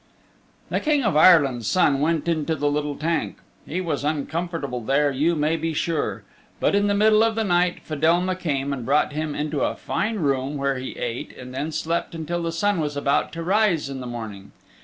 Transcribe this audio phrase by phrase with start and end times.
[0.71, 3.37] The King of Ireland's Son went into the little tank.
[3.67, 6.23] He was uncomfortable there you may be sure.
[6.59, 10.15] But in the middle of the night Fedelma came and brought him into a fine
[10.15, 13.99] room where he ate and then slept until the sun was about to rise in
[13.99, 14.53] the morning.